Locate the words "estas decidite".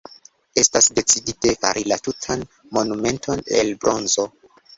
0.61-1.53